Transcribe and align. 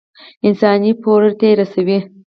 انساني 0.47 0.91
پوړۍ 1.01 1.31
ته 1.39 1.45
يې 1.49 1.53
رسوي. 1.59 1.99